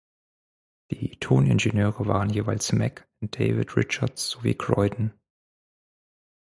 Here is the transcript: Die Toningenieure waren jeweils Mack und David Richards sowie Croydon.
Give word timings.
Die 0.89 1.11
Toningenieure 1.19 2.07
waren 2.07 2.31
jeweils 2.31 2.73
Mack 2.73 3.07
und 3.21 3.39
David 3.39 3.77
Richards 3.77 4.31
sowie 4.31 4.55
Croydon. 4.55 5.13